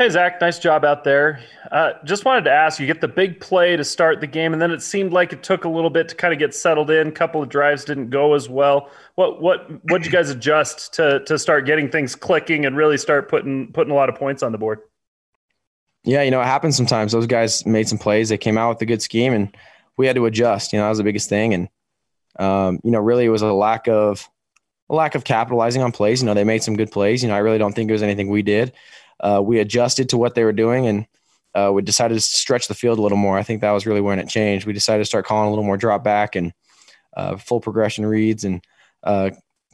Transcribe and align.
Hey, 0.00 0.08
Zach, 0.10 0.40
nice 0.40 0.60
job 0.60 0.84
out 0.84 1.02
there. 1.02 1.40
Uh, 1.72 1.94
just 2.04 2.24
wanted 2.24 2.44
to 2.44 2.52
ask 2.52 2.78
you 2.78 2.86
get 2.86 3.00
the 3.00 3.08
big 3.08 3.40
play 3.40 3.76
to 3.76 3.82
start 3.82 4.20
the 4.20 4.28
game, 4.28 4.52
and 4.52 4.62
then 4.62 4.70
it 4.70 4.80
seemed 4.80 5.12
like 5.12 5.32
it 5.32 5.42
took 5.42 5.64
a 5.64 5.68
little 5.68 5.90
bit 5.90 6.08
to 6.10 6.14
kind 6.14 6.32
of 6.32 6.38
get 6.38 6.54
settled 6.54 6.88
in. 6.88 7.08
A 7.08 7.12
couple 7.12 7.42
of 7.42 7.48
drives 7.48 7.84
didn't 7.84 8.10
go 8.10 8.34
as 8.34 8.48
well. 8.48 8.90
What 9.16 9.42
what 9.42 9.68
what 9.90 9.98
did 9.98 10.06
you 10.06 10.12
guys 10.12 10.30
adjust 10.30 10.94
to 10.94 11.18
to 11.24 11.36
start 11.36 11.66
getting 11.66 11.90
things 11.90 12.14
clicking 12.14 12.64
and 12.64 12.76
really 12.76 12.96
start 12.96 13.28
putting 13.28 13.72
putting 13.72 13.90
a 13.92 13.96
lot 13.96 14.08
of 14.08 14.14
points 14.14 14.44
on 14.44 14.52
the 14.52 14.58
board? 14.58 14.78
Yeah, 16.04 16.22
you 16.22 16.30
know, 16.30 16.40
it 16.40 16.46
happens 16.46 16.76
sometimes. 16.76 17.10
Those 17.10 17.26
guys 17.26 17.66
made 17.66 17.88
some 17.88 17.98
plays. 17.98 18.28
They 18.28 18.38
came 18.38 18.56
out 18.56 18.68
with 18.68 18.82
a 18.82 18.86
good 18.86 19.02
scheme, 19.02 19.32
and 19.32 19.56
we 19.96 20.06
had 20.06 20.14
to 20.14 20.26
adjust. 20.26 20.72
You 20.72 20.78
know, 20.78 20.84
that 20.84 20.90
was 20.90 20.98
the 20.98 21.04
biggest 21.04 21.28
thing. 21.28 21.54
And 21.54 21.68
um, 22.38 22.78
you 22.84 22.92
know, 22.92 23.00
really, 23.00 23.24
it 23.24 23.30
was 23.30 23.42
a 23.42 23.52
lack 23.52 23.88
of 23.88 24.30
a 24.88 24.94
lack 24.94 25.16
of 25.16 25.24
capitalizing 25.24 25.82
on 25.82 25.90
plays. 25.90 26.22
You 26.22 26.26
know, 26.26 26.34
they 26.34 26.44
made 26.44 26.62
some 26.62 26.76
good 26.76 26.92
plays. 26.92 27.20
You 27.24 27.30
know, 27.30 27.34
I 27.34 27.38
really 27.38 27.58
don't 27.58 27.74
think 27.74 27.90
it 27.90 27.94
was 27.94 28.04
anything 28.04 28.28
we 28.28 28.42
did 28.42 28.72
uh, 29.20 29.40
we 29.44 29.58
adjusted 29.58 30.08
to 30.10 30.18
what 30.18 30.34
they 30.34 30.44
were 30.44 30.52
doing 30.52 30.86
and 30.86 31.06
uh, 31.54 31.72
we 31.72 31.82
decided 31.82 32.14
to 32.14 32.20
stretch 32.20 32.68
the 32.68 32.74
field 32.74 32.98
a 32.98 33.02
little 33.02 33.18
more. 33.18 33.38
I 33.38 33.42
think 33.42 33.62
that 33.62 33.72
was 33.72 33.86
really 33.86 34.00
when 34.00 34.18
it 34.18 34.28
changed. 34.28 34.66
We 34.66 34.72
decided 34.72 35.00
to 35.00 35.06
start 35.06 35.26
calling 35.26 35.46
a 35.46 35.50
little 35.50 35.64
more 35.64 35.76
drop 35.76 36.04
back 36.04 36.36
and 36.36 36.52
uh, 37.16 37.36
full 37.36 37.60
progression 37.60 38.06
reads 38.06 38.44
and 38.44 38.64
uh, 39.02 39.30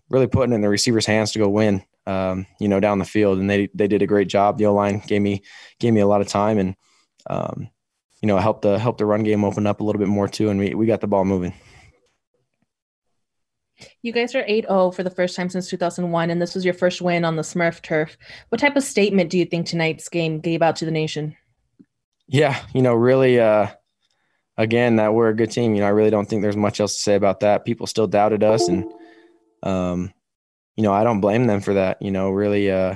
really 0.09 0.27
putting 0.27 0.53
it 0.53 0.57
in 0.57 0.61
the 0.63 0.69
receiver's 0.69 1.07
hands 1.07 1.33
to 1.33 1.39
go 1.39 1.49
win. 1.49 1.83
Um, 2.07 2.47
you 2.61 2.69
know, 2.69 2.81
down 2.81 2.99
the 2.99 3.07
field, 3.07 3.39
and 3.39 3.49
they 3.49 3.71
they 3.73 3.89
did 3.89 4.03
a 4.03 4.07
great 4.07 4.29
job. 4.29 4.59
The 4.59 4.67
O 4.67 4.75
line 4.75 5.03
gave 5.07 5.23
me 5.23 5.43
gave 5.81 5.95
me 5.95 6.01
a 6.01 6.07
lot 6.07 6.21
of 6.21 6.29
time, 6.29 6.59
and 6.59 6.77
um, 7.31 7.71
you 8.21 8.27
know, 8.27 8.37
helped 8.37 8.61
the 8.61 8.79
helped 8.79 8.99
the 8.99 9.07
run 9.07 9.23
game 9.23 9.43
open 9.43 9.67
up 9.67 9.81
a 9.81 9.85
little 9.85 9.99
bit 9.99 10.09
more 10.09 10.29
too, 10.29 10.51
and 10.51 10.61
we 10.61 10.75
we 10.75 10.85
got 10.85 11.01
the 11.01 11.07
ball 11.07 11.25
moving. 11.25 11.55
You 14.03 14.13
guys 14.13 14.35
are 14.35 14.45
8 14.47 14.67
0 14.67 14.91
for 14.93 15.03
the 15.03 15.11
first 15.11 15.37
time 15.37 15.49
since 15.49 15.69
2001, 15.69 16.31
and 16.31 16.41
this 16.41 16.55
was 16.55 16.65
your 16.65 16.75
first 16.75 17.03
win 17.03 17.25
on 17.25 17.37
the 17.37 17.43
Smurf 17.43 17.83
turf. 17.83 18.17
What 18.49 18.61
type 18.61 18.77
of 18.77 18.83
statement 18.83 19.31
do 19.31 19.39
you 19.39 19.45
think 19.45 19.67
tonight's 19.67 20.09
game 20.09 20.41
gave 20.41 20.63
out 20.63 20.77
to 20.77 20.85
the 20.85 20.91
nation? 20.91 21.37
Yeah, 22.27 22.61
you 22.73 22.83
know, 22.83 22.95
really, 22.95 23.41
uh, 23.41 23.69
again, 24.57 24.97
that 24.97 25.13
we're 25.13 25.29
a 25.29 25.37
good 25.37 25.51
team. 25.51 25.75
You 25.75 25.81
know, 25.81 25.87
I 25.87 25.91
really 25.91 26.11
don't 26.11 26.27
think 26.27 26.43
there's 26.43 26.57
much 26.57 26.81
else 26.81 26.95
to 26.95 27.03
say 27.03 27.15
about 27.17 27.41
that. 27.41 27.65
People 27.65 27.87
still 27.87 28.07
doubted 28.07 28.45
us, 28.45 28.69
and, 28.69 28.85
um, 29.63 30.13
you 30.77 30.83
know, 30.83 30.93
I 30.93 31.05
don't 31.05 31.21
blame 31.21 31.47
them 31.47 31.61
for 31.61 31.75
that. 31.75 32.01
You 32.01 32.13
know, 32.13 32.31
really, 32.31 32.71
uh, 32.71 32.95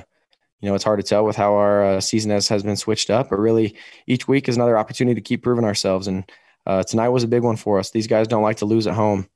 you 0.61 0.69
know, 0.69 0.75
it's 0.75 0.83
hard 0.83 0.99
to 0.99 1.05
tell 1.05 1.25
with 1.25 1.35
how 1.35 1.53
our 1.55 1.83
uh, 1.83 2.01
season 2.01 2.31
has, 2.31 2.47
has 2.49 2.63
been 2.63 2.75
switched 2.75 3.09
up, 3.09 3.29
but 3.29 3.39
really 3.39 3.75
each 4.07 4.27
week 4.27 4.49
is 4.49 4.55
another 4.55 4.77
opportunity 4.77 5.15
to 5.15 5.25
keep 5.25 5.43
proving 5.43 5.65
ourselves. 5.65 6.07
And 6.07 6.29
uh, 6.65 6.83
tonight 6.83 7.09
was 7.09 7.23
a 7.23 7.27
big 7.27 7.43
one 7.43 7.55
for 7.55 7.79
us. 7.79 7.91
These 7.91 8.07
guys 8.07 8.27
don't 8.27 8.43
like 8.43 8.57
to 8.57 8.65
lose 8.65 8.87
at 8.87 8.93
home. 8.93 9.29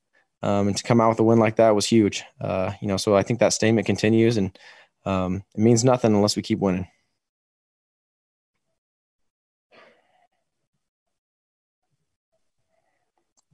Um, 0.44 0.68
and 0.68 0.76
to 0.76 0.84
come 0.84 1.00
out 1.00 1.08
with 1.08 1.20
a 1.22 1.24
win 1.24 1.40
like 1.40 1.56
that 1.56 1.74
was 1.74 1.86
huge. 1.86 2.24
Uh, 2.42 2.74
you 2.82 2.88
know, 2.88 2.98
so 2.98 3.16
I 3.16 3.24
think 3.24 3.40
that 3.40 3.54
statement 3.54 3.88
continues, 3.88 4.36
and 4.36 4.58
um, 5.06 5.44
it 5.56 5.62
means 5.62 5.86
nothing 5.86 6.14
unless 6.14 6.36
we 6.36 6.42
keep 6.42 6.60
winning. 6.60 6.86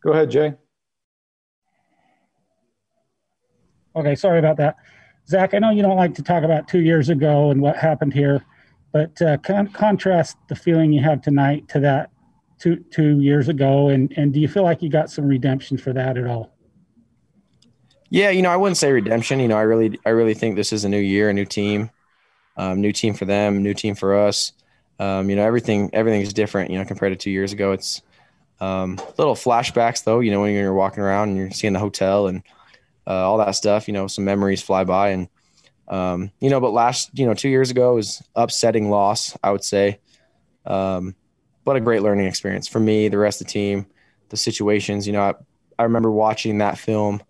Go 0.01 0.13
ahead, 0.13 0.31
Jay. 0.31 0.55
Okay, 3.95 4.15
sorry 4.15 4.39
about 4.39 4.57
that. 4.57 4.77
Zach, 5.27 5.53
I 5.53 5.59
know 5.59 5.69
you 5.69 5.83
don't 5.83 5.97
like 5.97 6.15
to 6.15 6.23
talk 6.23 6.43
about 6.43 6.67
two 6.67 6.79
years 6.79 7.09
ago 7.09 7.51
and 7.51 7.61
what 7.61 7.75
happened 7.75 8.13
here, 8.13 8.43
but 8.91 9.21
uh, 9.21 9.37
con- 9.37 9.67
contrast 9.67 10.37
the 10.47 10.55
feeling 10.55 10.91
you 10.91 11.03
have 11.03 11.21
tonight 11.21 11.67
to 11.67 11.79
that 11.81 12.09
two 12.59 12.77
two 12.91 13.19
years 13.19 13.47
ago, 13.47 13.89
and 13.89 14.11
and 14.17 14.33
do 14.33 14.39
you 14.39 14.47
feel 14.47 14.63
like 14.63 14.81
you 14.81 14.89
got 14.89 15.11
some 15.11 15.27
redemption 15.27 15.77
for 15.77 15.93
that 15.93 16.17
at 16.17 16.25
all? 16.25 16.58
Yeah, 18.09 18.29
you 18.31 18.41
know, 18.41 18.49
I 18.49 18.57
wouldn't 18.57 18.77
say 18.77 18.91
redemption. 18.91 19.39
You 19.39 19.47
know, 19.47 19.57
I 19.57 19.61
really, 19.61 19.99
I 20.05 20.09
really 20.09 20.33
think 20.33 20.55
this 20.55 20.73
is 20.73 20.83
a 20.83 20.89
new 20.89 20.99
year, 20.99 21.29
a 21.29 21.33
new 21.33 21.45
team, 21.45 21.91
um, 22.57 22.81
new 22.81 22.91
team 22.91 23.13
for 23.13 23.25
them, 23.25 23.63
new 23.63 23.73
team 23.73 23.95
for 23.95 24.17
us. 24.17 24.53
Um, 24.99 25.29
you 25.29 25.35
know, 25.35 25.45
everything, 25.45 25.89
everything 25.93 26.21
is 26.21 26.33
different. 26.33 26.71
You 26.71 26.79
know, 26.79 26.85
compared 26.85 27.13
to 27.13 27.17
two 27.17 27.31
years 27.31 27.53
ago, 27.53 27.71
it's 27.71 28.01
um, 28.59 28.97
little 29.17 29.35
flashbacks 29.35 30.03
though. 30.03 30.19
You 30.21 30.31
know, 30.31 30.41
when 30.41 30.53
you're 30.53 30.73
walking 30.73 31.03
around 31.03 31.29
and 31.29 31.37
you're 31.37 31.51
seeing 31.51 31.73
the 31.73 31.79
hotel 31.79 32.27
and 32.27 32.43
uh, 33.07 33.13
all 33.13 33.37
that 33.39 33.51
stuff. 33.55 33.87
You 33.87 33.93
know, 33.93 34.07
some 34.07 34.25
memories 34.25 34.61
fly 34.61 34.83
by, 34.83 35.09
and 35.09 35.29
um, 35.87 36.31
you 36.39 36.49
know, 36.49 36.59
but 36.59 36.71
last, 36.71 37.11
you 37.17 37.25
know, 37.25 37.33
two 37.33 37.49
years 37.49 37.71
ago 37.71 37.95
was 37.95 38.23
upsetting 38.35 38.89
loss. 38.89 39.37
I 39.43 39.51
would 39.51 39.63
say, 39.63 39.99
um, 40.65 41.15
but 41.65 41.75
a 41.75 41.81
great 41.81 42.03
learning 42.03 42.27
experience 42.27 42.67
for 42.67 42.79
me, 42.79 43.09
the 43.09 43.17
rest 43.17 43.41
of 43.41 43.47
the 43.47 43.53
team, 43.53 43.87
the 44.29 44.37
situations. 44.37 45.07
You 45.07 45.13
know, 45.13 45.21
I, 45.21 45.33
I 45.79 45.83
remember 45.83 46.11
watching 46.11 46.59
that 46.59 46.77
film 46.77 47.21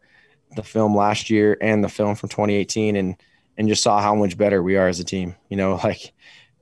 the 0.55 0.63
film 0.63 0.95
last 0.95 1.29
year 1.29 1.57
and 1.61 1.83
the 1.83 1.89
film 1.89 2.15
from 2.15 2.29
2018 2.29 2.95
and 2.95 3.15
and 3.57 3.67
just 3.67 3.83
saw 3.83 4.01
how 4.01 4.15
much 4.15 4.37
better 4.37 4.63
we 4.63 4.77
are 4.77 4.87
as 4.87 4.99
a 4.99 5.03
team. 5.03 5.35
You 5.49 5.57
know, 5.57 5.75
like 5.83 6.13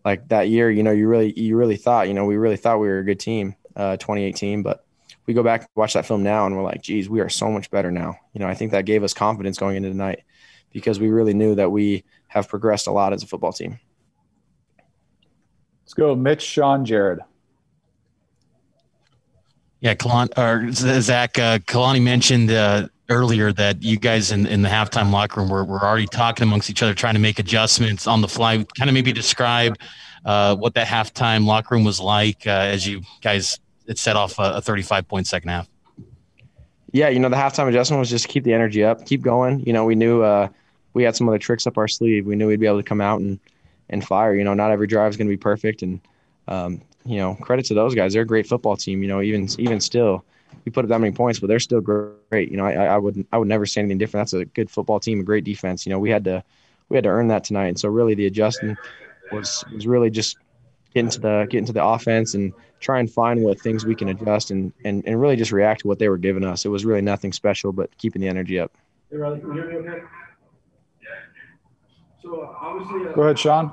like 0.03 0.28
that 0.30 0.50
year, 0.50 0.70
you 0.72 0.84
know, 0.84 0.92
you 0.92 1.08
really 1.08 1.38
you 1.40 1.56
really 1.58 1.78
thought, 1.78 2.08
you 2.08 2.14
know, 2.14 2.25
we 2.25 2.38
really 2.38 2.58
thought 2.58 2.80
we 2.80 2.88
were 2.88 3.00
a 3.00 3.06
good 3.06 3.20
team, 3.20 3.56
uh, 3.75 3.98
2018, 3.98 4.64
but 4.64 4.86
we 5.25 5.34
go 5.34 5.44
back 5.44 5.62
and 5.62 5.70
watch 5.75 5.94
that 5.94 6.06
film 6.06 6.24
now 6.24 6.46
and 6.46 6.56
we're 6.56 6.64
like, 6.64 6.81
geez, 6.81 7.09
we 7.09 7.20
are 7.20 7.30
so 7.30 7.52
much 7.52 7.70
better 7.70 7.92
now. 7.92 8.18
You 8.34 8.40
know, 8.40 8.48
I 8.48 8.53
think 8.53 8.72
that 8.72 8.86
gave 8.86 9.03
us 9.03 9.14
confidence 9.14 9.58
going 9.58 9.75
into 9.75 9.90
tonight 9.90 10.24
because 10.72 11.00
we 11.00 11.09
really 11.09 11.34
knew 11.34 11.56
that 11.56 11.69
we 11.72 12.06
have 12.28 12.48
progressed 12.48 12.88
a 12.88 12.92
lot 12.92 13.14
as 13.14 13.24
a 13.24 13.28
football 13.28 13.52
team. 13.52 13.80
Let's 15.84 15.94
go, 15.94 16.16
Mitch, 16.16 16.42
Sean, 16.42 16.86
Jared. 16.86 17.19
Yeah, 19.80 19.94
Kalani, 19.94 20.38
or 20.38 20.72
Zach, 21.02 21.38
uh, 21.38 21.59
Kalani 21.59 22.02
mentioned 22.02 22.52
uh, 22.52 22.88
earlier 23.09 23.53
that 23.53 23.81
you 23.84 23.97
guys 23.97 24.31
in, 24.31 24.45
in 24.45 24.62
the 24.62 24.69
halftime 24.69 25.12
locker 25.12 25.40
room 25.40 25.50
were, 25.50 25.63
were 25.63 25.81
already 25.84 26.07
talking 26.07 26.44
amongst 26.44 26.69
each 26.69 26.84
other, 26.84 26.94
trying 26.94 27.13
to 27.13 27.19
make 27.19 27.40
adjustments 27.40 28.07
on 28.07 28.22
the 28.22 28.28
fly. 28.28 28.66
Kind 28.78 28.90
of 28.90 28.94
maybe 28.94 29.13
describe 29.13 29.78
uh, 30.25 30.56
what 30.56 30.73
that 30.73 30.88
halftime 30.88 31.45
locker 31.45 31.75
room 31.75 31.84
was 31.84 32.00
like 32.00 32.45
uh, 32.45 32.50
as 32.50 32.85
you 32.85 33.01
guys 33.22 33.59
it 33.88 33.97
set 33.97 34.16
off 34.16 34.38
a, 34.40 34.56
a 34.56 34.62
35 34.62 35.07
point 35.07 35.28
second 35.28 35.50
half. 35.50 35.69
Yeah, 36.91 37.09
you 37.09 37.19
know, 37.19 37.29
the 37.29 37.35
halftime 37.35 37.68
adjustment 37.68 38.00
was 38.00 38.09
just 38.09 38.28
keep 38.28 38.44
the 38.44 38.53
energy 38.53 38.84
up, 38.84 39.06
keep 39.06 39.22
going. 39.22 39.59
You 39.62 39.74
know, 39.74 39.85
we 39.85 39.95
knew 39.95 40.22
uh, 40.22 40.47
we 40.94 41.03
had 41.03 41.16
some 41.16 41.28
other 41.28 41.38
tricks 41.38 41.68
up 41.68 41.78
our 41.78 41.88
sleeve. 41.88 42.25
We 42.25 42.35
knew 42.35 42.47
we'd 42.47 42.59
be 42.59 42.66
able 42.66 42.78
to 42.78 42.84
come 42.84 43.01
out 43.01 43.19
and, 43.19 43.39
and 43.89 44.06
fire. 44.06 44.34
You 44.35 44.44
know, 44.44 44.53
not 44.53 44.72
every 44.72 44.88
drive 44.88 45.12
is 45.12 45.18
going 45.18 45.28
to 45.28 45.31
be 45.31 45.38
perfect. 45.38 45.81
And, 45.81 46.00
um, 46.47 46.81
you 47.06 47.18
know, 47.18 47.35
credit 47.35 47.66
to 47.66 47.74
those 47.74 47.94
guys. 47.94 48.13
They're 48.13 48.24
a 48.24 48.25
great 48.25 48.47
football 48.47 48.78
team, 48.78 49.01
you 49.01 49.07
know, 49.07 49.22
even, 49.22 49.47
even 49.59 49.79
still 49.79 50.24
we 50.68 50.72
put 50.72 50.84
up 50.84 50.90
that 50.90 51.00
many 51.00 51.14
points, 51.14 51.40
but 51.40 51.48
they're 51.48 51.62
still 51.62 51.80
great. 51.80 52.52
You 52.52 52.58
know, 52.58 52.66
I, 52.66 52.74
I 52.74 52.98
would 52.98 53.26
I 53.32 53.38
would 53.38 53.48
never 53.48 53.66
say 53.66 53.80
anything 53.80 54.00
different. 54.00 54.30
That's 54.30 54.34
a 54.34 54.44
good 54.44 54.70
football 54.70 55.00
team, 55.00 55.22
a 55.22 55.24
great 55.24 55.46
defense. 55.46 55.86
You 55.86 55.92
know, 55.92 56.00
we 56.00 56.10
had 56.10 56.26
to 56.26 56.44
we 56.90 56.98
had 56.98 57.06
to 57.06 57.10
earn 57.10 57.30
that 57.30 57.46
tonight, 57.46 57.68
and 57.68 57.80
so 57.80 57.88
really 57.88 58.16
the 58.16 58.26
adjusting 58.26 58.76
was 59.32 59.64
was 59.74 59.88
really 59.88 60.10
just 60.10 60.36
getting 60.94 61.10
to 61.10 61.22
the 61.22 61.48
getting 61.50 61.66
to 61.68 61.72
the 61.72 61.84
offense 61.84 62.34
and 62.34 62.52
try 62.82 63.00
and 63.00 63.10
find 63.10 63.42
what 63.44 63.62
things 63.62 63.86
we 63.86 63.96
can 63.96 64.10
adjust 64.10 64.52
and 64.52 64.74
and, 64.84 65.08
and 65.08 65.22
really 65.22 65.38
just 65.38 65.54
react 65.54 65.82
to 65.82 65.88
what 65.88 66.00
they 66.00 66.10
were 66.10 66.18
giving 66.18 66.44
us. 66.44 66.66
It 66.66 66.70
was 66.70 66.84
really 66.84 67.02
nothing 67.02 67.32
special, 67.32 67.72
but 67.72 67.98
keeping 67.98 68.22
the 68.22 68.28
energy 68.28 68.60
up. 68.60 68.74
Go 73.16 73.24
ahead, 73.24 73.40
Sean. 73.40 73.72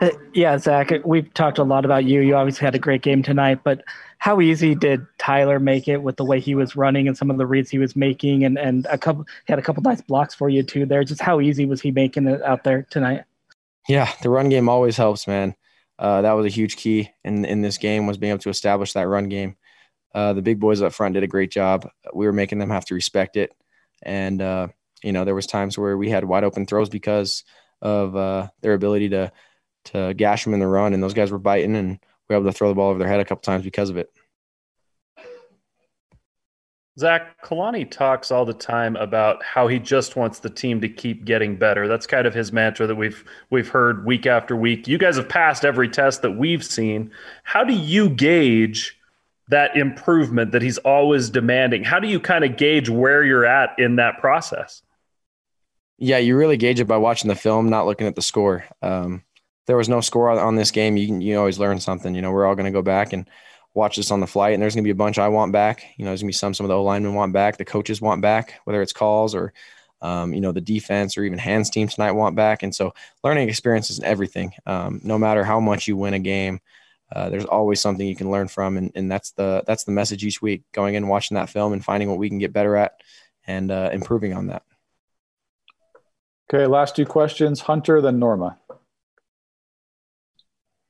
Uh, 0.00 0.10
yeah, 0.32 0.58
Zach, 0.58 0.90
we've 1.04 1.32
talked 1.34 1.58
a 1.58 1.64
lot 1.64 1.84
about 1.84 2.04
you. 2.04 2.20
You 2.20 2.36
obviously 2.36 2.64
had 2.64 2.74
a 2.74 2.78
great 2.78 3.02
game 3.02 3.22
tonight, 3.22 3.60
but 3.62 3.84
how 4.18 4.40
easy 4.40 4.74
did 4.74 5.04
Tyler 5.18 5.58
make 5.58 5.88
it 5.88 6.02
with 6.02 6.16
the 6.16 6.24
way 6.24 6.38
he 6.38 6.54
was 6.54 6.76
running 6.76 7.08
and 7.08 7.16
some 7.16 7.30
of 7.30 7.38
the 7.38 7.46
reads 7.46 7.70
he 7.70 7.78
was 7.78 7.96
making, 7.96 8.44
and 8.44 8.58
and 8.58 8.86
a 8.88 8.96
couple 8.96 9.24
he 9.46 9.52
had 9.52 9.58
a 9.58 9.62
couple 9.62 9.82
nice 9.82 10.00
blocks 10.00 10.34
for 10.34 10.48
you 10.48 10.62
too 10.62 10.86
there. 10.86 11.04
Just 11.04 11.20
how 11.20 11.40
easy 11.40 11.66
was 11.66 11.80
he 11.80 11.90
making 11.90 12.26
it 12.26 12.42
out 12.42 12.64
there 12.64 12.86
tonight? 12.90 13.24
Yeah, 13.88 14.10
the 14.22 14.30
run 14.30 14.48
game 14.48 14.68
always 14.68 14.96
helps, 14.96 15.26
man. 15.26 15.54
Uh, 15.98 16.22
that 16.22 16.32
was 16.32 16.46
a 16.46 16.50
huge 16.50 16.76
key 16.76 17.10
in 17.24 17.44
in 17.44 17.62
this 17.62 17.78
game 17.78 18.06
was 18.06 18.16
being 18.16 18.30
able 18.30 18.42
to 18.42 18.50
establish 18.50 18.92
that 18.92 19.08
run 19.08 19.28
game. 19.28 19.56
Uh, 20.14 20.32
the 20.32 20.42
big 20.42 20.60
boys 20.60 20.82
up 20.82 20.92
front 20.92 21.14
did 21.14 21.22
a 21.22 21.28
great 21.28 21.50
job. 21.50 21.88
We 22.14 22.26
were 22.26 22.32
making 22.32 22.58
them 22.58 22.70
have 22.70 22.84
to 22.86 22.94
respect 22.94 23.36
it, 23.36 23.52
and 24.02 24.40
uh, 24.40 24.68
you 25.02 25.12
know 25.12 25.24
there 25.24 25.34
was 25.34 25.46
times 25.46 25.76
where 25.76 25.96
we 25.96 26.10
had 26.10 26.24
wide 26.24 26.44
open 26.44 26.66
throws 26.66 26.88
because 26.88 27.44
of 27.80 28.14
uh, 28.14 28.48
their 28.60 28.74
ability 28.74 29.08
to 29.08 29.32
to 29.84 30.14
gash 30.14 30.44
them 30.44 30.54
in 30.54 30.60
the 30.60 30.66
run, 30.66 30.94
and 30.94 31.02
those 31.02 31.14
guys 31.14 31.30
were 31.30 31.38
biting, 31.38 31.76
and 31.76 31.98
we 32.28 32.34
were 32.34 32.40
able 32.40 32.50
to 32.50 32.56
throw 32.56 32.68
the 32.68 32.74
ball 32.74 32.90
over 32.90 32.98
their 32.98 33.08
head 33.08 33.20
a 33.20 33.24
couple 33.24 33.42
times 33.42 33.64
because 33.64 33.90
of 33.90 33.96
it. 33.96 34.12
Zach 36.98 37.42
Kalani 37.42 37.90
talks 37.90 38.30
all 38.30 38.44
the 38.44 38.52
time 38.52 38.96
about 38.96 39.42
how 39.42 39.66
he 39.66 39.78
just 39.78 40.14
wants 40.14 40.40
the 40.40 40.50
team 40.50 40.82
to 40.82 40.88
keep 40.90 41.24
getting 41.24 41.56
better. 41.56 41.88
That's 41.88 42.06
kind 42.06 42.26
of 42.26 42.34
his 42.34 42.52
mantra 42.52 42.86
that 42.86 42.96
we've 42.96 43.24
we've 43.48 43.68
heard 43.68 44.04
week 44.04 44.26
after 44.26 44.54
week. 44.54 44.86
You 44.86 44.98
guys 44.98 45.16
have 45.16 45.28
passed 45.28 45.64
every 45.64 45.88
test 45.88 46.20
that 46.20 46.32
we've 46.32 46.62
seen. 46.62 47.10
How 47.44 47.64
do 47.64 47.72
you 47.72 48.10
gauge 48.10 48.98
that 49.48 49.74
improvement 49.74 50.52
that 50.52 50.60
he's 50.60 50.78
always 50.78 51.30
demanding? 51.30 51.82
How 51.82 51.98
do 51.98 52.08
you 52.08 52.20
kind 52.20 52.44
of 52.44 52.58
gauge 52.58 52.90
where 52.90 53.24
you're 53.24 53.46
at 53.46 53.70
in 53.78 53.96
that 53.96 54.18
process? 54.18 54.82
Yeah, 55.96 56.18
you 56.18 56.36
really 56.36 56.58
gauge 56.58 56.80
it 56.80 56.86
by 56.86 56.98
watching 56.98 57.28
the 57.28 57.34
film, 57.34 57.70
not 57.70 57.86
looking 57.86 58.06
at 58.06 58.16
the 58.16 58.22
score. 58.22 58.64
Um, 58.82 59.22
there 59.66 59.76
was 59.76 59.88
no 59.88 60.00
score 60.00 60.30
on 60.30 60.56
this 60.56 60.70
game, 60.70 60.96
you 60.96 61.18
you 61.18 61.38
always 61.38 61.58
learn 61.58 61.80
something. 61.80 62.14
You 62.14 62.22
know, 62.22 62.32
we're 62.32 62.46
all 62.46 62.54
going 62.54 62.66
to 62.66 62.72
go 62.72 62.82
back 62.82 63.12
and 63.12 63.28
watch 63.74 63.96
this 63.96 64.10
on 64.10 64.20
the 64.20 64.26
flight, 64.26 64.54
and 64.54 64.62
there's 64.62 64.74
going 64.74 64.84
to 64.84 64.88
be 64.88 64.92
a 64.92 64.94
bunch 64.94 65.18
I 65.18 65.28
want 65.28 65.52
back. 65.52 65.84
You 65.96 66.04
know, 66.04 66.10
there's 66.10 66.20
going 66.20 66.32
to 66.32 66.34
be 66.36 66.38
some 66.38 66.54
some 66.54 66.64
of 66.64 66.68
the 66.68 66.76
O 66.76 66.82
linemen 66.82 67.14
want 67.14 67.32
back, 67.32 67.56
the 67.56 67.64
coaches 67.64 68.00
want 68.00 68.22
back, 68.22 68.60
whether 68.64 68.82
it's 68.82 68.92
calls 68.92 69.34
or 69.34 69.52
um, 70.02 70.34
you 70.34 70.40
know, 70.40 70.52
the 70.52 70.60
defense 70.60 71.16
or 71.16 71.24
even 71.24 71.38
hands 71.38 71.70
team 71.70 71.88
tonight 71.88 72.10
want 72.12 72.36
back. 72.36 72.62
And 72.62 72.74
so 72.74 72.92
learning 73.22 73.48
experience 73.48 73.88
is 73.88 74.00
everything. 74.00 74.52
Um, 74.66 75.00
no 75.02 75.16
matter 75.16 75.44
how 75.44 75.60
much 75.60 75.86
you 75.86 75.96
win 75.96 76.14
a 76.14 76.18
game, 76.18 76.60
uh, 77.14 77.28
there's 77.30 77.44
always 77.44 77.80
something 77.80 78.06
you 78.06 78.16
can 78.16 78.30
learn 78.30 78.48
from. 78.48 78.76
And, 78.76 78.90
and 78.94 79.10
that's 79.10 79.30
the, 79.32 79.62
that's 79.66 79.84
the 79.84 79.92
message 79.92 80.24
each 80.24 80.42
week 80.42 80.64
going 80.72 80.96
in, 80.96 81.06
watching 81.06 81.36
that 81.36 81.50
film 81.50 81.72
and 81.72 81.84
finding 81.84 82.08
what 82.08 82.18
we 82.18 82.28
can 82.28 82.38
get 82.38 82.52
better 82.52 82.76
at 82.76 83.00
and 83.46 83.70
uh, 83.70 83.90
improving 83.92 84.34
on 84.34 84.48
that. 84.48 84.64
Okay. 86.52 86.66
Last 86.66 86.96
two 86.96 87.06
questions, 87.06 87.60
Hunter, 87.60 88.00
then 88.00 88.18
Norma. 88.18 88.58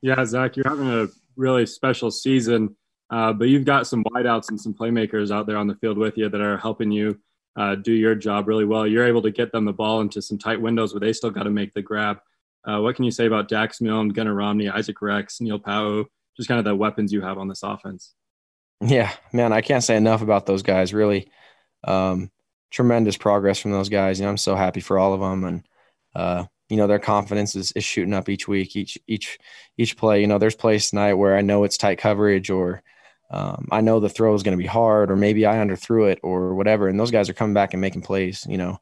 Yeah, 0.02 0.24
Zach, 0.24 0.56
you're 0.56 0.68
having 0.68 0.88
a 0.88 1.06
really 1.36 1.64
special 1.64 2.10
season, 2.10 2.76
uh, 3.10 3.32
but 3.32 3.48
you've 3.48 3.64
got 3.64 3.86
some 3.86 4.04
wideouts 4.04 4.48
and 4.48 4.60
some 4.60 4.74
playmakers 4.74 5.30
out 5.30 5.46
there 5.46 5.56
on 5.56 5.68
the 5.68 5.76
field 5.76 5.96
with 5.96 6.18
you 6.18 6.28
that 6.28 6.40
are 6.40 6.58
helping 6.58 6.90
you 6.90 7.18
uh, 7.56 7.76
do 7.76 7.92
your 7.92 8.14
job 8.14 8.48
really 8.48 8.64
well. 8.64 8.86
You're 8.86 9.06
able 9.06 9.22
to 9.22 9.30
get 9.30 9.52
them 9.52 9.64
the 9.64 9.72
ball 9.72 10.00
into 10.00 10.20
some 10.20 10.38
tight 10.38 10.60
windows 10.60 10.92
where 10.92 11.00
they 11.00 11.12
still 11.12 11.30
got 11.30 11.44
to 11.44 11.50
make 11.50 11.72
the 11.72 11.82
grab. 11.82 12.18
Uh, 12.64 12.80
what 12.80 12.96
can 12.96 13.04
you 13.04 13.10
say 13.10 13.26
about 13.26 13.48
Dax 13.48 13.80
Milne, 13.80 14.08
Gunnar 14.08 14.34
Romney, 14.34 14.68
Isaac 14.68 15.00
Rex, 15.02 15.40
Neil 15.40 15.58
Pau'u, 15.58 16.06
just 16.36 16.48
kind 16.48 16.58
of 16.58 16.64
the 16.64 16.74
weapons 16.74 17.12
you 17.12 17.20
have 17.20 17.38
on 17.38 17.48
this 17.48 17.62
offense? 17.62 18.14
Yeah, 18.80 19.12
man, 19.32 19.52
I 19.52 19.60
can't 19.60 19.84
say 19.84 19.96
enough 19.96 20.22
about 20.22 20.46
those 20.46 20.62
guys. 20.62 20.92
Really, 20.92 21.28
um, 21.84 22.30
tremendous 22.70 23.16
progress 23.16 23.58
from 23.58 23.70
those 23.70 23.88
guys. 23.88 24.20
Know, 24.20 24.28
I'm 24.28 24.36
so 24.36 24.56
happy 24.56 24.80
for 24.80 24.98
all 24.98 25.12
of 25.12 25.20
them, 25.20 25.44
and 25.44 25.68
uh, 26.16 26.44
you 26.72 26.78
know 26.78 26.86
their 26.86 26.98
confidence 26.98 27.54
is, 27.54 27.70
is 27.72 27.84
shooting 27.84 28.14
up 28.14 28.30
each 28.30 28.48
week, 28.48 28.74
each 28.76 28.96
each 29.06 29.38
each 29.76 29.94
play. 29.98 30.22
You 30.22 30.26
know, 30.26 30.38
there's 30.38 30.56
plays 30.56 30.88
tonight 30.88 31.14
where 31.14 31.36
I 31.36 31.42
know 31.42 31.64
it's 31.64 31.76
tight 31.76 31.98
coverage 31.98 32.48
or 32.48 32.82
um, 33.30 33.68
I 33.70 33.82
know 33.82 34.00
the 34.00 34.08
throw 34.08 34.34
is 34.34 34.42
going 34.42 34.56
to 34.56 34.62
be 34.62 34.66
hard, 34.66 35.10
or 35.10 35.16
maybe 35.16 35.44
I 35.44 35.56
underthrew 35.56 36.10
it, 36.10 36.18
or 36.22 36.54
whatever. 36.54 36.88
And 36.88 36.98
those 36.98 37.10
guys 37.10 37.28
are 37.28 37.34
coming 37.34 37.52
back 37.52 37.74
and 37.74 37.80
making 37.80 38.02
plays. 38.02 38.46
You 38.48 38.56
know, 38.56 38.78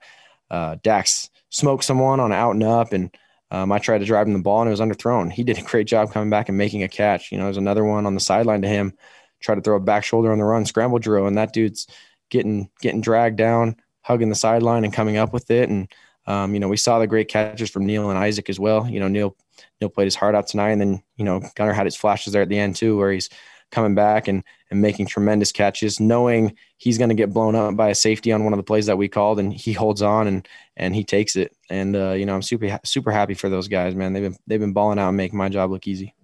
uh, 0.51 0.77
Dax 0.83 1.31
smoked 1.49 1.83
someone 1.83 2.21
on 2.21 2.33
out 2.33 2.53
and 2.53 2.63
up, 2.63 2.93
and 2.93 3.13
um, 3.51 3.73
I 3.73 3.81
tried 3.81 3.99
to 3.99 4.05
drive 4.05 4.29
him 4.29 4.35
the 4.35 4.39
ball, 4.39 4.61
and 4.61 4.69
it 4.69 4.71
was 4.71 4.81
underthrown. 4.81 5.33
He 5.33 5.43
did 5.43 5.59
a 5.59 5.63
great 5.63 5.89
job 5.89 6.13
coming 6.13 6.31
back 6.31 6.49
and 6.49 6.57
making 6.57 6.85
a 6.85 6.89
catch. 6.89 7.33
You 7.33 7.39
know, 7.39 7.45
there's 7.45 7.57
another 7.57 7.85
one 7.85 8.07
on 8.07 8.15
the 8.15 8.21
sideline 8.21 8.63
to 8.63 8.69
him, 8.69 8.93
tried 9.41 9.57
to 9.57 9.61
throw 9.63 9.77
a 9.77 9.81
back 9.81 10.05
shoulder 10.05 10.31
on 10.31 10.39
the 10.39 10.45
run, 10.45 10.65
scramble 10.65 11.01
drill, 11.01 11.27
and 11.27 11.39
that 11.39 11.53
dude's 11.53 11.89
getting 12.29 12.71
getting 12.81 13.01
dragged 13.01 13.37
down, 13.37 13.77
hugging 14.03 14.29
the 14.29 14.35
sideline, 14.37 14.85
and 14.85 14.93
coming 14.93 15.17
up 15.17 15.33
with 15.33 15.51
it. 15.51 15.69
And 15.69 15.93
um, 16.31 16.55
you 16.55 16.61
know, 16.61 16.69
we 16.69 16.77
saw 16.77 16.99
the 16.99 17.07
great 17.07 17.29
catches 17.29 17.71
from 17.71 17.87
Neil 17.87 18.09
and 18.09 18.19
Isaac 18.19 18.49
as 18.49 18.61
well. 18.61 18.89
You 18.89 19.01
know, 19.01 19.09
Neil 19.09 19.37
Neil 19.81 19.91
played 19.91 20.05
his 20.05 20.15
heart 20.15 20.35
out 20.35 20.47
tonight, 20.47 20.71
and 20.71 20.81
then 20.81 21.03
you 21.17 21.25
know 21.25 21.43
Gunnar 21.57 21.73
had 21.73 21.87
his 21.87 21.97
flashes 21.97 22.33
there 22.33 22.43
at 22.43 22.49
the 22.49 22.59
end 22.59 22.77
too, 22.77 22.97
where 22.97 23.11
he's 23.11 23.29
coming 23.73 23.95
back 23.95 24.29
and 24.29 24.45
and 24.71 24.81
making 24.81 25.07
tremendous 25.07 25.51
catches, 25.51 25.99
knowing 25.99 26.57
he's 26.77 26.99
going 26.99 27.09
to 27.09 27.17
get 27.17 27.33
blown 27.33 27.57
up 27.57 27.75
by 27.77 27.89
a 27.89 27.95
safety 27.95 28.31
on 28.31 28.45
one 28.45 28.53
of 28.53 28.59
the 28.59 28.63
plays 28.63 28.87
that 28.87 28.97
we 28.99 29.09
called, 29.09 29.41
and 29.41 29.53
he 29.53 29.73
holds 29.73 30.03
on 30.03 30.29
and 30.29 30.47
and 30.77 30.95
he 30.95 31.03
takes 31.03 31.35
it. 31.35 31.57
And 31.69 31.97
uh, 31.97 32.13
you 32.13 32.27
know, 32.27 32.35
I'm 32.35 32.43
super 32.43 32.79
super 32.85 33.11
happy 33.11 33.35
for 33.35 33.49
those 33.49 33.67
guys, 33.67 33.97
man. 33.97 34.13
They've 34.13 34.23
been 34.23 34.37
they've 34.47 34.61
been 34.61 34.73
balling 34.73 35.01
out 35.01 35.09
and 35.09 35.17
making 35.17 35.39
my 35.39 35.49
job 35.49 35.71
look 35.71 35.89
easy. 35.89 36.15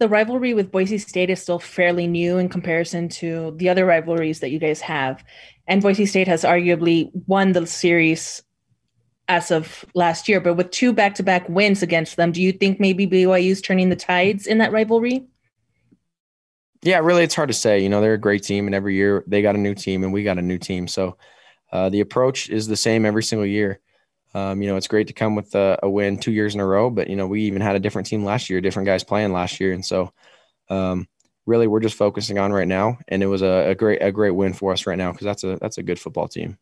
The 0.00 0.08
rivalry 0.08 0.54
with 0.54 0.72
Boise 0.72 0.96
State 0.96 1.28
is 1.28 1.42
still 1.42 1.58
fairly 1.58 2.06
new 2.06 2.38
in 2.38 2.48
comparison 2.48 3.10
to 3.10 3.52
the 3.56 3.68
other 3.68 3.84
rivalries 3.84 4.40
that 4.40 4.50
you 4.50 4.58
guys 4.58 4.80
have. 4.80 5.22
And 5.68 5.82
Boise 5.82 6.06
State 6.06 6.26
has 6.26 6.42
arguably 6.42 7.10
won 7.26 7.52
the 7.52 7.66
series 7.66 8.42
as 9.28 9.50
of 9.50 9.84
last 9.94 10.26
year, 10.26 10.40
but 10.40 10.54
with 10.54 10.70
two 10.70 10.94
back 10.94 11.14
to 11.16 11.22
back 11.22 11.46
wins 11.50 11.82
against 11.82 12.16
them, 12.16 12.32
do 12.32 12.40
you 12.40 12.50
think 12.50 12.80
maybe 12.80 13.06
BYU 13.06 13.50
is 13.50 13.60
turning 13.60 13.90
the 13.90 13.94
tides 13.94 14.46
in 14.46 14.56
that 14.56 14.72
rivalry? 14.72 15.26
Yeah, 16.82 17.00
really, 17.00 17.22
it's 17.22 17.34
hard 17.34 17.50
to 17.50 17.54
say. 17.54 17.80
You 17.80 17.90
know, 17.90 18.00
they're 18.00 18.14
a 18.14 18.18
great 18.18 18.42
team, 18.42 18.66
and 18.66 18.74
every 18.74 18.94
year 18.94 19.22
they 19.26 19.42
got 19.42 19.54
a 19.54 19.58
new 19.58 19.74
team, 19.74 20.02
and 20.02 20.14
we 20.14 20.24
got 20.24 20.38
a 20.38 20.42
new 20.42 20.56
team. 20.56 20.88
So 20.88 21.18
uh, 21.72 21.90
the 21.90 22.00
approach 22.00 22.48
is 22.48 22.66
the 22.66 22.76
same 22.76 23.04
every 23.04 23.22
single 23.22 23.46
year. 23.46 23.80
Um, 24.34 24.62
you 24.62 24.68
know, 24.68 24.76
it's 24.76 24.88
great 24.88 25.08
to 25.08 25.12
come 25.12 25.34
with 25.34 25.54
a, 25.54 25.78
a, 25.82 25.90
win 25.90 26.18
two 26.18 26.30
years 26.30 26.54
in 26.54 26.60
a 26.60 26.66
row, 26.66 26.88
but 26.88 27.10
you 27.10 27.16
know, 27.16 27.26
we 27.26 27.42
even 27.42 27.60
had 27.60 27.74
a 27.74 27.80
different 27.80 28.06
team 28.06 28.24
last 28.24 28.48
year, 28.48 28.60
different 28.60 28.86
guys 28.86 29.02
playing 29.02 29.32
last 29.32 29.58
year, 29.58 29.72
and 29.72 29.84
so 29.84 30.12
um, 30.68 31.08
really, 31.46 31.66
we're 31.66 31.80
just 31.80 31.96
focusing 31.96 32.38
on 32.38 32.52
right 32.52 32.68
now. 32.68 32.98
And 33.08 33.22
it 33.22 33.26
was 33.26 33.42
a, 33.42 33.70
a 33.70 33.74
great 33.74 34.00
a 34.02 34.12
great 34.12 34.30
win 34.30 34.52
for 34.52 34.72
us 34.72 34.86
right 34.86 34.98
now 34.98 35.10
because 35.12 35.24
that's 35.24 35.44
a 35.44 35.56
that's 35.60 35.78
a 35.78 35.82
good 35.82 35.98
football 35.98 36.28
team. 36.28 36.58